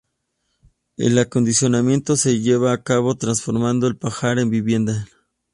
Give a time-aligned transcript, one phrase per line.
[0.97, 5.07] El acondicionamiento se llevaba a cabo transformando el pajar en vivienda.